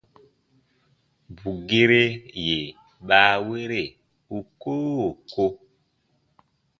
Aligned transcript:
Bù 1.37 1.49
gere 1.69 2.01
yè 2.45 2.59
baawere 3.07 3.83
u 4.37 4.39
koo 4.61 5.05
ko. 5.31 5.45